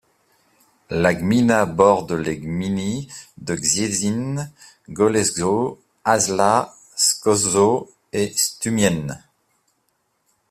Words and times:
La 0.89 1.13
gmina 1.13 1.67
borde 1.67 2.13
les 2.13 2.35
gminy 2.35 3.07
de 3.37 3.55
Cieszyn, 3.55 4.49
Goleszów, 4.89 5.77
Hażlach, 6.03 6.69
Skoczów 6.95 7.87
et 8.11 8.33
Strumień. 8.39 9.07